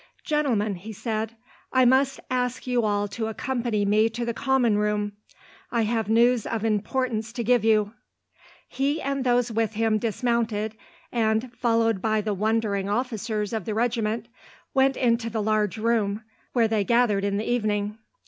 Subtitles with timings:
[0.25, 1.35] "Gentlemen," he said,
[1.71, 5.11] "I must ask you all to accompany me to the common room.
[5.71, 7.93] I have news of importance to give you."
[8.67, 10.75] He and those with him dismounted,
[11.11, 14.27] and, followed by the wondering officers of the regiment,
[14.73, 16.23] went into the large room
[16.53, 17.99] where they gathered in the evening.